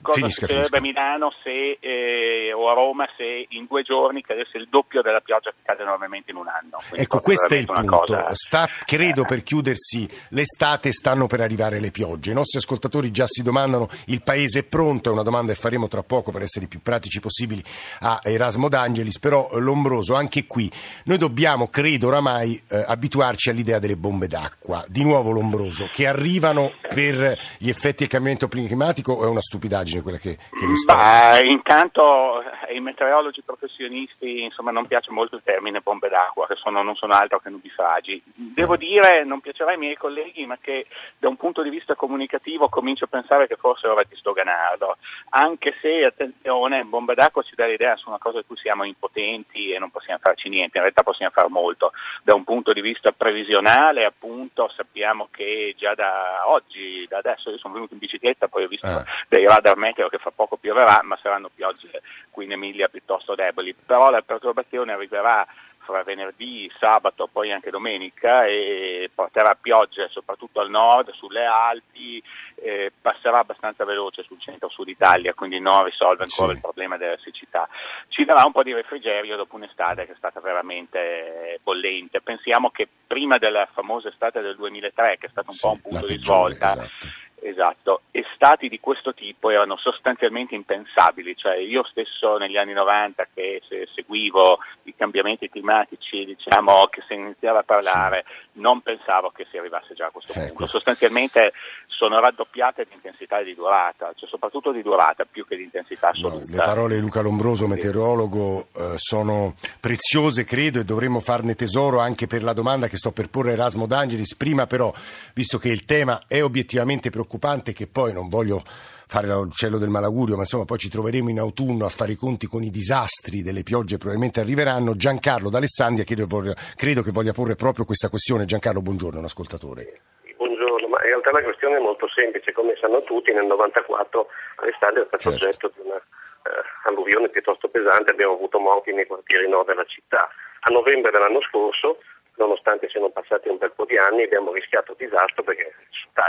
cosa 0.00 0.18
finisca, 0.18 0.46
succederebbe 0.46 0.78
a 0.78 0.80
Milano 0.80 1.32
se, 1.42 1.78
eh, 1.80 2.52
o 2.52 2.70
a 2.70 2.74
Roma 2.74 3.06
se 3.16 3.46
in 3.50 3.66
due 3.66 3.82
giorni 3.82 4.22
cadesse 4.22 4.58
il 4.58 4.68
doppio 4.68 5.02
della 5.02 5.20
pioggia 5.20 5.50
che 5.50 5.58
cade 5.62 5.84
normalmente 5.84 6.30
in 6.30 6.36
un 6.36 6.48
anno. 6.48 6.78
Quindi 6.88 7.02
ecco, 7.02 7.18
questo 7.20 7.54
è 7.54 7.58
il 7.58 7.66
punto. 7.66 7.96
Cosa... 7.96 8.34
Sta, 8.34 8.68
credo, 8.84 9.24
per 9.24 9.42
chiudersi 9.42 10.08
l'estate 10.30 10.92
stanno 10.92 11.26
per 11.26 11.40
arrivare 11.40 11.80
le 11.80 11.90
piogge. 11.90 12.30
I 12.30 12.34
nostri 12.34 12.58
ascoltatori 12.58 13.10
già 13.10 13.26
si 13.26 13.42
domandano, 13.42 13.88
il 14.06 14.22
paese 14.22 14.60
è 14.60 14.62
pronto? 14.64 15.10
È 15.10 15.12
una 15.12 15.22
domanda 15.22 15.52
che 15.52 15.58
faremo 15.58 15.88
tra 15.88 16.02
poco 16.02 16.30
per 16.32 16.42
essere 16.42 16.64
i 16.64 16.68
più 16.68 16.80
pratici 16.80 17.20
possibili 17.20 17.62
a 18.00 18.20
Erasmo 18.22 18.68
D'Angelis, 18.68 19.18
però 19.18 19.48
Lombroso, 19.52 20.14
anche 20.14 20.46
qui 20.46 20.70
noi 21.04 21.18
dobbiamo, 21.18 21.68
credo 21.68 22.08
oramai, 22.08 22.60
eh, 22.68 22.84
abituarci 22.86 23.50
all'idea 23.50 23.78
delle 23.78 23.96
bombe 23.96 24.26
d'acqua. 24.26 24.84
Di 24.88 25.02
nuovo 25.02 25.30
Lombroso, 25.30 25.88
che 25.92 26.06
arrivano 26.06 26.72
per 26.88 27.38
gli 27.58 27.68
effetti 27.68 27.98
del 28.00 28.08
cambiamento 28.08 28.48
climatico 28.48 29.22
è 29.22 29.26
una 29.26 29.40
stupidaggine? 29.40 29.89
Stupidaggine 29.90 30.02
quella 30.02 30.18
che, 30.18 30.36
che 30.36 30.66
ne 30.66 30.76
sto. 30.76 30.94
Bah, 30.94 31.40
intanto 31.42 32.42
ai 32.68 32.80
meteorologi 32.80 33.42
professionisti 33.42 34.42
insomma, 34.42 34.70
non 34.70 34.86
piace 34.86 35.10
molto 35.10 35.36
il 35.36 35.42
termine 35.44 35.80
bombe 35.80 36.08
d'acqua, 36.08 36.46
che 36.46 36.54
sono, 36.56 36.82
non 36.82 36.94
sono 36.94 37.14
altro 37.14 37.40
che 37.40 37.50
nubifragi. 37.50 38.22
Devo 38.34 38.76
dire, 38.76 39.24
non 39.24 39.40
piacerà 39.40 39.72
ai 39.72 39.78
miei 39.78 39.96
colleghi, 39.96 40.46
ma 40.46 40.56
che 40.60 40.86
da 41.18 41.28
un 41.28 41.36
punto 41.36 41.62
di 41.62 41.70
vista 41.70 41.94
comunicativo 41.94 42.68
comincio 42.68 43.04
a 43.04 43.08
pensare 43.08 43.46
che 43.46 43.56
forse 43.56 43.86
è 43.86 43.90
ora 43.90 44.04
di 44.08 44.16
stoganarlo, 44.16 44.96
anche 45.30 45.74
se, 45.80 46.04
attenzione, 46.04 46.84
bombe 46.84 47.14
d'acqua 47.14 47.42
ci 47.42 47.54
dà 47.54 47.66
l'idea 47.66 47.96
su 47.96 48.08
una 48.08 48.18
cosa 48.18 48.38
di 48.38 48.46
cui 48.46 48.56
siamo 48.56 48.84
impotenti 48.84 49.72
e 49.72 49.78
non 49.78 49.90
possiamo 49.90 50.20
farci 50.22 50.48
niente, 50.48 50.76
in 50.76 50.84
realtà 50.84 51.02
possiamo 51.02 51.32
fare 51.32 51.48
molto. 51.48 51.92
Da 52.22 52.34
un 52.34 52.44
punto 52.44 52.72
di 52.72 52.80
vista 52.80 53.12
previsionale, 53.12 54.04
appunto, 54.04 54.70
sappiamo 54.74 55.28
che 55.30 55.74
già 55.76 55.94
da 55.94 56.42
oggi, 56.46 57.06
da 57.08 57.18
adesso, 57.18 57.50
io 57.50 57.58
sono 57.58 57.74
venuto 57.74 57.94
in 57.94 57.98
bicicletta, 57.98 58.48
poi 58.48 58.64
ho 58.64 58.68
visto 58.68 58.86
eh. 58.86 59.04
dei 59.28 59.46
radar 59.46 59.76
meteo 59.80 60.08
che 60.08 60.18
fra 60.18 60.30
poco 60.30 60.56
pioverà, 60.56 61.00
ma 61.02 61.18
saranno 61.20 61.50
piogge 61.52 62.02
qui 62.30 62.44
in 62.44 62.52
Emilia 62.52 62.88
piuttosto 62.88 63.34
deboli. 63.34 63.74
Però 63.74 64.10
la 64.10 64.22
perturbazione 64.22 64.92
arriverà 64.92 65.46
fra 65.90 66.02
venerdì, 66.04 66.70
sabato, 66.78 67.28
poi 67.30 67.50
anche 67.50 67.70
domenica 67.70 68.46
e 68.46 69.10
porterà 69.12 69.56
piogge 69.60 70.08
soprattutto 70.08 70.60
al 70.60 70.70
nord, 70.70 71.10
sulle 71.12 71.44
Alpi, 71.44 72.22
eh, 72.62 72.92
passerà 73.00 73.40
abbastanza 73.40 73.84
veloce 73.84 74.22
sul 74.22 74.38
centro-sud 74.38 74.88
Italia, 74.88 75.34
quindi 75.34 75.58
non 75.58 75.84
risolve 75.84 76.22
ancora 76.22 76.50
sì. 76.50 76.54
il 76.54 76.60
problema 76.60 76.96
della 76.96 77.18
siccità. 77.18 77.68
Ci 78.08 78.24
darà 78.24 78.44
un 78.44 78.52
po' 78.52 78.62
di 78.62 78.72
refrigerio 78.72 79.36
dopo 79.36 79.56
un'estate 79.56 80.06
che 80.06 80.12
è 80.12 80.16
stata 80.16 80.40
veramente 80.40 81.58
bollente. 81.62 82.20
Pensiamo 82.20 82.70
che 82.70 82.86
prima 83.06 83.38
della 83.38 83.66
famosa 83.72 84.08
estate 84.08 84.40
del 84.40 84.56
2003, 84.56 85.16
che 85.18 85.26
è 85.26 85.30
stato 85.30 85.50
un 85.50 85.56
sì, 85.56 85.60
po' 85.62 85.72
un 85.72 85.80
punto 85.80 86.06
di 86.06 86.22
svolta, 86.22 86.72
esatto 86.72 87.28
Esatto, 87.42 88.02
estati 88.10 88.68
di 88.68 88.80
questo 88.80 89.14
tipo 89.14 89.50
erano 89.50 89.76
sostanzialmente 89.76 90.54
impensabili, 90.54 91.36
cioè 91.36 91.56
io 91.56 91.84
stesso 91.84 92.36
negli 92.36 92.56
anni 92.56 92.72
90 92.72 93.28
che 93.32 93.62
se 93.68 93.88
seguivo 93.94 94.58
i 94.84 94.94
cambiamenti 94.94 95.48
climatici, 95.48 96.24
diciamo 96.24 96.86
che 96.90 97.02
se 97.06 97.14
iniziava 97.14 97.60
a 97.60 97.64
parlare, 97.64 98.24
sì. 98.26 98.60
non 98.60 98.82
pensavo 98.82 99.30
che 99.30 99.46
si 99.50 99.56
arrivasse 99.56 99.94
già 99.94 100.06
a 100.06 100.10
questo 100.10 100.32
eh, 100.32 100.46
punto. 100.48 100.66
Sostanzialmente 100.66 101.52
sono 101.86 102.18
raddoppiate 102.18 102.86
di 102.88 102.94
intensità 102.94 103.40
e 103.40 103.44
di 103.44 103.54
durata, 103.54 104.12
cioè 104.16 104.28
soprattutto 104.28 104.72
di 104.72 104.82
durata 104.82 105.24
più 105.30 105.46
che 105.46 105.56
di 105.56 105.64
intensità 105.64 106.08
assoluta. 106.08 106.46
No, 106.46 106.56
le 106.56 106.62
parole 106.62 106.94
di 106.94 107.00
Luca 107.00 107.20
Lombroso, 107.20 107.66
meteorologo, 107.66 108.68
eh, 108.74 108.92
sono 108.96 109.54
preziose, 109.80 110.44
credo, 110.44 110.80
e 110.80 110.84
dovremmo 110.84 111.20
farne 111.20 111.54
tesoro 111.54 112.00
anche 112.00 112.26
per 112.26 112.42
la 112.42 112.54
domanda 112.54 112.88
che 112.88 112.96
sto 112.96 113.12
per 113.12 113.28
porre 113.28 113.50
a 113.50 113.52
Erasmo 113.52 113.86
D'Angelis. 113.86 114.34
Prima 114.34 114.66
però, 114.66 114.92
visto 115.34 115.58
che 115.58 115.68
il 115.68 115.84
tema 115.84 116.22
è 116.26 116.42
obiettivamente 116.42 117.10
preoccupante, 117.10 117.29
preoccupante 117.30 117.72
che 117.72 117.86
poi 117.86 118.12
non 118.12 118.28
voglio 118.28 118.60
fare 118.66 119.28
l'uccello 119.28 119.78
del 119.78 119.88
malaugurio, 119.88 120.34
ma 120.34 120.42
insomma 120.42 120.64
poi 120.64 120.78
ci 120.78 120.90
troveremo 120.90 121.30
in 121.30 121.38
autunno 121.38 121.86
a 121.86 121.88
fare 121.88 122.12
i 122.12 122.16
conti 122.16 122.46
con 122.46 122.62
i 122.64 122.70
disastri 122.70 123.42
delle 123.42 123.62
piogge 123.62 123.98
probabilmente 123.98 124.40
arriveranno. 124.40 124.96
Giancarlo 124.96 125.48
d'Alessandria 125.48 126.02
credo, 126.02 126.26
credo 126.74 127.02
che 127.02 127.12
voglia 127.12 127.32
porre 127.32 127.54
proprio 127.54 127.84
questa 127.84 128.08
questione. 128.08 128.44
Giancarlo, 128.44 128.82
buongiorno, 128.82 129.18
un 129.20 129.24
ascoltatore. 129.24 130.00
Buongiorno, 130.36 130.88
ma 130.88 130.98
in 131.02 131.14
realtà 131.14 131.30
la 131.30 131.42
questione 131.42 131.76
è 131.76 131.80
molto 131.80 132.08
semplice, 132.08 132.52
come 132.52 132.74
sanno 132.80 133.02
tutti 133.02 133.32
nel 133.32 133.46
94 133.46 134.26
Alessandria 134.56 135.04
è 135.04 135.06
stato 135.06 135.30
certo. 135.30 135.46
oggetto 135.46 135.72
di 135.74 135.86
una 135.86 135.96
eh, 135.96 136.90
alluvione 136.90 137.28
piuttosto 137.28 137.68
pesante, 137.68 138.10
abbiamo 138.10 138.34
avuto 138.34 138.58
morti 138.58 138.92
nei 138.92 139.06
quartieri 139.06 139.48
nord 139.48 139.68
della 139.68 139.84
città. 139.84 140.28
A 140.62 140.70
novembre 140.70 141.10
dell'anno 141.10 141.40
scorso 141.42 141.98
nonostante 142.40 142.88
siano 142.88 143.10
passati 143.10 143.48
un 143.48 143.58
bel 143.58 143.72
po' 143.72 143.84
di 143.84 143.96
anni, 143.96 144.24
abbiamo 144.24 144.52
rischiato 144.52 144.94
disastro 144.96 145.42
perché 145.42 145.72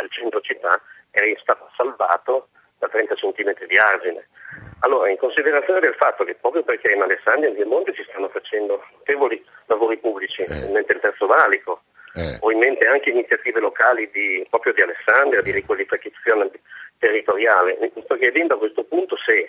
il 0.03 0.09
centro 0.09 0.41
città 0.41 0.79
è 1.09 1.19
stato 1.39 1.69
salvato 1.75 2.49
da 2.77 2.87
30 2.87 3.15
cm 3.15 3.65
di 3.67 3.77
argine. 3.77 4.27
Allora, 4.79 5.09
in 5.09 5.17
considerazione 5.17 5.79
del 5.79 5.95
fatto 5.95 6.23
che 6.23 6.35
proprio 6.35 6.63
perché 6.63 6.91
in 6.91 7.01
Alessandria 7.01 7.47
e 7.47 7.51
in 7.51 7.55
Piemonte 7.55 7.93
si 7.93 8.03
stanno 8.09 8.29
facendo 8.29 8.83
notevoli 8.97 9.43
lavori 9.67 9.97
pubblici, 9.97 10.41
eh. 10.41 10.65
in 10.65 10.71
mente 10.71 10.93
il 10.93 10.99
terzo 10.99 11.27
valico, 11.27 11.83
eh. 12.15 12.37
ho 12.39 12.51
in 12.51 12.57
mente 12.57 12.87
anche 12.87 13.11
iniziative 13.11 13.59
locali 13.59 14.09
di, 14.11 14.45
proprio 14.49 14.73
di 14.73 14.81
Alessandria, 14.81 15.41
di 15.41 15.51
riqualificazione 15.51 16.49
territoriale, 16.97 17.77
mi 17.79 18.03
sto 18.03 18.15
chiedendo 18.15 18.55
a 18.55 18.57
questo 18.57 18.83
punto 18.83 19.15
se 19.17 19.47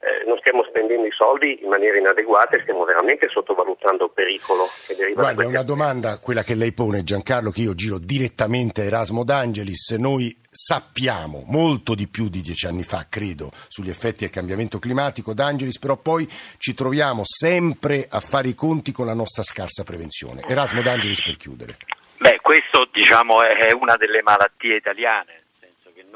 eh, 0.00 0.24
non 0.26 0.38
stiamo 0.38 0.62
spendendo 0.62 1.06
i 1.06 1.10
soldi 1.10 1.58
in 1.60 1.68
maniera 1.68 1.98
inadeguata 1.98 2.56
e 2.56 2.60
stiamo 2.62 2.84
veramente 2.84 3.28
sottovalutando 3.28 4.04
il 4.04 4.10
pericolo 4.14 4.66
che 4.86 4.94
deriva 4.94 5.22
Guarda, 5.22 5.42
da 5.42 5.48
è 5.48 5.50
una 5.50 5.62
domanda, 5.62 6.18
quella 6.20 6.44
che 6.44 6.54
lei 6.54 6.72
pone 6.72 7.02
Giancarlo, 7.02 7.50
che 7.50 7.62
io 7.62 7.74
giro 7.74 7.98
direttamente 7.98 8.82
a 8.82 8.84
Erasmo 8.84 9.24
D'Angelis. 9.24 9.90
Noi 9.98 10.36
sappiamo 10.48 11.42
molto 11.46 11.96
di 11.96 12.06
più 12.06 12.28
di 12.28 12.40
dieci 12.40 12.66
anni 12.66 12.84
fa, 12.84 13.06
credo, 13.10 13.50
sugli 13.66 13.88
effetti 13.90 14.20
del 14.20 14.30
cambiamento 14.30 14.78
climatico 14.78 15.34
D'Angelis, 15.34 15.78
però 15.80 15.96
poi 15.96 16.28
ci 16.58 16.74
troviamo 16.74 17.22
sempre 17.24 18.06
a 18.08 18.20
fare 18.20 18.48
i 18.48 18.54
conti 18.54 18.92
con 18.92 19.06
la 19.06 19.14
nostra 19.14 19.42
scarsa 19.42 19.82
prevenzione. 19.82 20.42
Erasmo 20.46 20.80
D'Angelis 20.80 21.22
per 21.22 21.36
chiudere. 21.36 21.76
Beh, 22.18 22.38
questo 22.40 22.88
diciamo 22.92 23.42
è 23.42 23.72
una 23.72 23.96
delle 23.96 24.22
malattie 24.22 24.76
italiane 24.76 25.46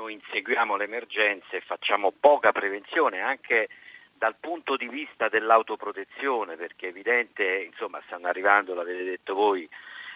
noi 0.03 0.15
inseguiamo 0.15 0.75
le 0.77 0.85
emergenze 0.85 1.57
e 1.57 1.61
facciamo 1.61 2.13
poca 2.19 2.51
prevenzione 2.51 3.21
anche 3.21 3.69
dal 4.13 4.35
punto 4.39 4.75
di 4.75 4.89
vista 4.89 5.29
dell'autoprotezione, 5.29 6.57
perché 6.57 6.87
è 6.87 6.91
evidente, 6.91 7.63
insomma, 7.63 8.01
stanno 8.07 8.27
arrivando, 8.27 8.75
l'avete 8.75 9.05
detto 9.05 9.35
voi, 9.35 9.67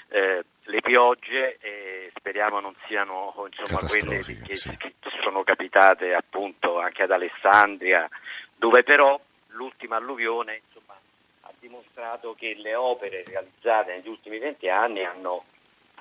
eh, 0.09 0.45
le 0.65 0.81
piogge 0.81 1.59
e 1.61 2.11
speriamo 2.17 2.61
non 2.61 2.75
siano 2.87 3.33
insomma, 3.49 3.81
quelle 3.87 4.23
che, 4.23 4.57
sì. 4.57 4.77
che, 4.77 4.95
sono 5.23 5.43
capitate 5.43 6.15
appunto 6.15 6.79
anche 6.79 7.03
ad 7.03 7.11
Alessandria, 7.11 8.09
dove 8.57 8.83
però 8.83 9.19
l'ultima 9.49 9.97
alluvione 9.97 10.63
insomma, 10.67 10.95
ha 11.43 11.53
dimostrato 11.59 12.35
che 12.37 12.55
le 12.57 12.75
opere 12.75 13.25
realizzate 13.27 13.95
negli 13.95 14.09
ultimi 14.09 14.39
20 14.39 14.69
anni 14.69 15.05
hanno 15.05 15.45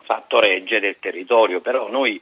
fatto 0.04 0.40
reggere 0.40 0.90
il 0.90 0.98
territorio, 1.00 1.62
però 1.62 1.90
noi 1.90 2.22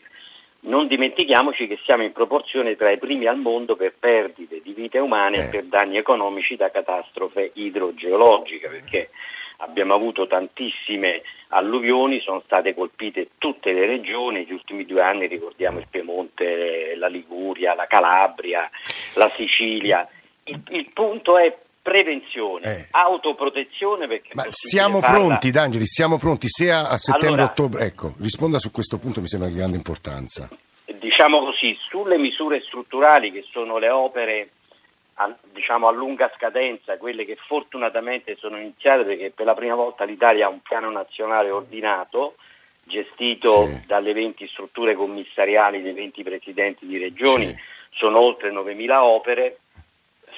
non 0.66 0.88
dimentichiamoci 0.88 1.68
che 1.68 1.80
siamo 1.84 2.04
in 2.04 2.12
proporzione 2.12 2.76
tra 2.76 2.92
i 2.92 2.98
primi 2.98 3.26
al 3.26 3.38
mondo 3.38 3.76
per 3.76 3.94
perdite 4.00 4.62
di 4.62 4.74
vite 4.74 5.00
umane 5.00 5.38
Eh. 5.38 5.42
e 5.42 5.50
per 5.50 5.64
danni 5.64 5.98
economici 5.98 6.56
da 6.56 6.72
catastrofe 6.72 7.52
idrogeologiche, 7.54 8.70
perché 8.70 9.10
abbiamo 9.58 9.94
avuto 9.94 10.28
tantissime 10.28 11.22
alluvioni, 11.50 12.20
sono 12.20 12.42
state 12.46 12.74
colpite 12.74 13.30
tutte 13.38 13.72
le 13.72 13.86
regioni, 13.86 14.40
negli 14.40 14.54
ultimi 14.54 14.86
due 14.86 15.02
anni 15.02 15.28
ricordiamo 15.28 15.80
il 15.80 15.88
Piemonte, 15.90 16.96
la 16.96 17.08
Liguria, 17.08 17.74
la 17.76 17.86
Calabria, 17.86 18.70
la 19.16 19.30
Sicilia. 19.36 20.08
Il, 20.46 20.62
il 20.72 20.90
punto 20.92 21.38
è 21.38 21.56
prevenzione, 21.84 22.66
Eh. 22.66 22.88
autoprotezione 22.92 24.08
Ma 24.32 24.46
siamo 24.50 25.02
farla- 25.02 25.16
pronti, 25.18 25.52
D'Angeli, 25.52 25.86
siamo 25.86 26.18
pronti. 26.18 26.48
Se 26.48 26.72
a, 26.72 26.88
a 26.90 26.98
settembre, 26.98 27.28
Allora- 27.44 27.44
ottobre, 27.52 27.86
ecco, 27.86 28.14
risponda 28.20 28.58
su 28.58 28.72
questo 28.72 28.98
punto, 28.98 29.20
mi 29.20 29.28
sembra 29.28 29.50
di 29.50 29.56
grande 29.56 29.76
importanza. 29.78 30.50
diciamo 30.86 31.40
così, 31.44 31.78
sulle 31.90 32.18
misure 32.18 32.62
strutturali 32.62 33.32
che 33.32 33.46
sono 33.52 33.78
le 33.78 33.90
opere 33.90 34.50
a, 35.16 35.34
diciamo, 35.54 35.88
a 35.88 35.92
lunga 35.92 36.32
scadenza, 36.36 36.98
quelle 36.98 37.26
che 37.26 37.36
fortunatamente 37.48 38.36
sono 38.40 38.58
iniziate 38.58 39.04
perché 39.04 39.32
per 39.32 39.46
la 39.46 39.54
prima 39.54 39.76
volta 39.76 40.06
l'Italia 40.06 40.46
ha 40.48 40.50
un 40.50 40.62
piano 40.62 40.90
nazionale 40.90 41.50
ordinato 41.52 42.36
gestito 42.84 43.68
Sì. 43.68 43.82
dalle 43.86 44.14
20 44.14 44.48
strutture 44.48 44.96
commissariali 44.96 45.82
dei 45.82 45.94
20 45.94 46.24
presidenti 46.24 46.86
di 46.86 46.98
regioni, 46.98 47.48
Sì. 47.48 47.56
sono 47.98 48.20
oltre 48.20 48.52
9.000 48.52 49.04
opere, 49.04 49.60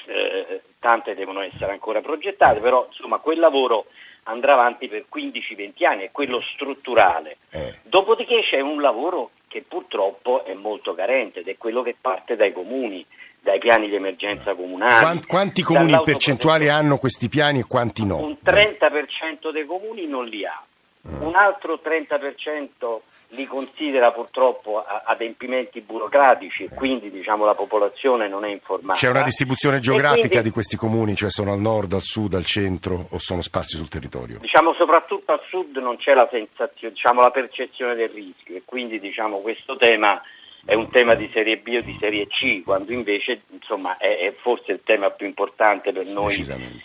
eh, 0.06 0.62
tante 0.78 1.14
devono 1.14 1.40
essere 1.42 1.72
ancora 1.72 2.00
progettate, 2.00 2.60
però 2.60 2.86
insomma 2.88 3.18
quel 3.18 3.38
lavoro 3.38 3.86
andrà 4.24 4.54
avanti 4.54 4.88
per 4.88 5.04
15-20 5.14 5.84
anni, 5.86 6.04
è 6.04 6.10
quello 6.10 6.40
strutturale. 6.54 7.36
Eh. 7.50 7.74
Dopodiché 7.82 8.40
c'è 8.42 8.60
un 8.60 8.80
lavoro 8.80 9.30
che 9.48 9.64
purtroppo 9.66 10.44
è 10.44 10.54
molto 10.54 10.94
carente 10.94 11.40
ed 11.40 11.48
è 11.48 11.56
quello 11.56 11.82
che 11.82 11.96
parte 12.00 12.34
dai 12.34 12.52
comuni, 12.52 13.06
dai 13.40 13.58
piani 13.58 13.88
di 13.88 13.94
emergenza 13.94 14.54
comunali. 14.54 15.00
Quan- 15.04 15.26
quanti 15.26 15.62
comuni 15.62 15.92
in 15.92 16.02
percentuale 16.02 16.68
hanno 16.70 16.98
questi 16.98 17.28
piani 17.28 17.60
e 17.60 17.64
quanti 17.66 18.04
no? 18.04 18.16
Un 18.18 18.36
30% 18.42 19.50
dei 19.52 19.64
comuni 19.64 20.06
non 20.06 20.26
li 20.26 20.44
ha, 20.44 20.60
Mm. 21.08 21.22
un 21.22 21.36
altro 21.36 21.78
30% 21.80 23.00
li 23.30 23.46
considera 23.46 24.12
purtroppo 24.12 24.84
adempimenti 25.04 25.80
burocratici 25.80 26.64
e 26.64 26.68
quindi 26.74 27.10
diciamo, 27.10 27.44
la 27.44 27.54
popolazione 27.54 28.28
non 28.28 28.44
è 28.44 28.48
informata. 28.48 28.98
C'è 28.98 29.08
una 29.08 29.22
distribuzione 29.22 29.76
E 29.76 29.80
geografica 29.80 30.28
quindi, 30.28 30.44
di 30.44 30.50
questi 30.50 30.76
comuni, 30.76 31.14
cioè 31.16 31.30
sono 31.30 31.52
al 31.52 31.60
nord, 31.60 31.92
al 31.92 32.02
sud, 32.02 32.34
al 32.34 32.44
centro 32.44 33.06
o 33.10 33.18
sono 33.18 33.42
sparsi 33.42 33.76
sul 33.76 33.88
territorio? 33.88 34.38
Diciamo 34.38 34.74
soprattutto 34.74 35.32
al 35.32 35.40
sud 35.48 35.76
non 35.78 35.96
c'è 35.96 36.14
la 36.14 36.28
sensazione, 36.30 36.94
diciamo 36.94 37.20
la 37.20 37.30
percezione 37.30 37.94
del 37.94 38.10
rischio 38.10 38.56
e 38.56 38.62
quindi 38.64 39.00
diciamo 39.00 39.38
questo 39.38 39.76
tema 39.76 40.20
è 40.64 40.74
un 40.74 40.90
tema 40.90 41.14
di 41.14 41.28
serie 41.32 41.58
B 41.58 41.78
o 41.78 41.80
di 41.80 41.96
serie 41.98 42.26
C, 42.26 42.62
quando 42.64 42.92
invece 42.92 43.42
insomma 43.50 43.96
è, 43.98 44.18
è 44.18 44.34
forse 44.40 44.72
il 44.72 44.80
tema 44.84 45.10
più 45.10 45.26
importante 45.26 45.92
per 45.92 46.06
noi 46.06 46.44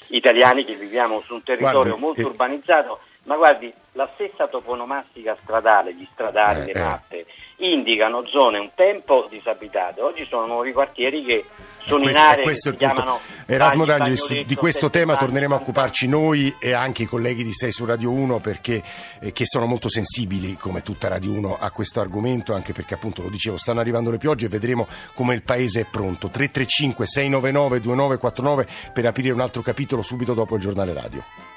italiani 0.09 0.63
che 0.63 0.75
viviamo 0.75 1.19
su 1.21 1.33
un 1.33 1.43
territorio 1.43 1.97
Guardi, 1.97 1.99
molto 1.99 2.21
eh, 2.21 2.25
urbanizzato, 2.25 2.99
ma 3.23 3.35
guardi, 3.35 3.71
la 3.93 4.09
stessa 4.13 4.47
toponomastica 4.47 5.37
stradale, 5.43 5.93
gli 5.93 6.07
stradali, 6.13 6.61
Eh, 6.61 6.65
le 6.65 6.71
eh. 6.71 6.79
mappe, 6.81 7.25
indicano 7.57 8.25
zone 8.25 8.57
un 8.57 8.71
tempo 8.73 9.27
disabitate. 9.29 10.01
Oggi 10.01 10.25
sono 10.25 10.47
nuovi 10.47 10.71
quartieri 10.71 11.23
che 11.23 11.45
sono 11.85 12.03
questo, 12.03 12.19
in 12.19 12.25
aree 12.25 12.43
questo 12.43 12.69
che 12.71 12.77
si 12.77 12.83
chiamano 12.83 13.19
Erasmo 13.45 13.85
Bagni, 13.85 13.97
D'Angeli, 13.97 14.17
su- 14.17 14.27
Bagnoletto, 14.27 14.47
di 14.47 14.55
questo 14.55 14.89
tema 14.89 15.15
torneremo 15.15 15.53
a 15.53 15.57
occuparci 15.59 16.07
noi 16.07 16.55
e 16.59 16.73
anche 16.73 17.03
i 17.03 17.05
colleghi 17.05 17.43
di 17.43 17.53
6 17.53 17.71
su 17.71 17.85
Radio 17.85 18.11
1 18.11 18.39
perché 18.39 18.81
eh, 19.19 19.31
che 19.31 19.45
sono 19.45 19.67
molto 19.67 19.89
sensibili, 19.89 20.55
come 20.57 20.81
tutta 20.81 21.07
Radio 21.07 21.31
1, 21.33 21.57
a 21.59 21.69
questo 21.71 21.99
argomento, 21.99 22.55
anche 22.55 22.73
perché 22.73 22.95
appunto 22.95 23.21
lo 23.21 23.29
dicevo, 23.29 23.57
stanno 23.57 23.81
arrivando 23.81 24.09
le 24.09 24.17
piogge 24.17 24.47
e 24.47 24.49
vedremo 24.49 24.87
come 25.13 25.35
il 25.35 25.43
paese 25.43 25.81
è 25.81 25.85
pronto. 25.89 26.29
335 26.29 27.05
699 27.05 27.81
2949 27.81 28.67
per 28.93 29.05
aprire 29.05 29.31
un 29.31 29.41
altro 29.41 29.61
capitolo 29.61 30.01
subito 30.01 30.33
dopo 30.33 30.55
il 30.55 30.61
giornale 30.61 30.93
radio. 30.93 31.50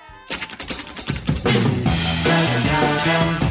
Thank. 3.05 3.44